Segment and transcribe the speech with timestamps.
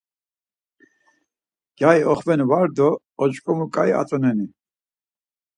[1.77, 2.89] Gyari oxvenu var do
[3.21, 4.47] oç̌ǩomu ǩai atzoneni?